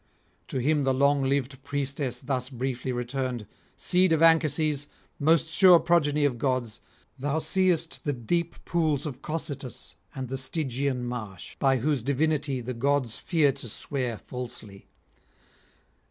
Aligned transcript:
To 0.47 0.57
him 0.57 0.81
the 0.83 0.95
long 0.95 1.21
lived 1.21 1.61
priestess 1.63 2.21
thus 2.21 2.49
briefly 2.49 2.91
returned: 2.91 3.45
'Seed 3.75 4.11
of 4.13 4.23
Anchises, 4.23 4.87
most 5.19 5.53
sure 5.53 5.79
progeny 5.79 6.25
of 6.25 6.39
gods, 6.39 6.81
thou 7.19 7.37
seest 7.37 8.03
the 8.03 8.11
deep 8.13 8.65
pools 8.65 9.05
of 9.05 9.21
Cocytus 9.21 9.93
and 10.15 10.27
the 10.27 10.39
Stygian 10.39 11.05
marsh, 11.05 11.55
by 11.59 11.77
whose 11.77 12.01
divinity 12.01 12.61
the 12.61 12.73
gods 12.73 13.17
fear 13.17 13.51
to 13.51 13.69
swear 13.69 14.17
falsely. 14.17 14.87